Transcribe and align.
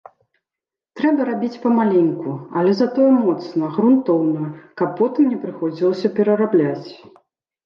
Трэба 1.01 1.21
рабіць 1.29 1.59
памаленьку, 1.65 2.31
але 2.61 2.71
затое 2.81 3.09
моцна, 3.19 3.69
грунтоўна, 3.77 4.49
каб 4.83 4.89
потым 5.03 5.23
не 5.35 5.39
прыходзілася 5.45 6.07
перарабляць. 6.19 6.91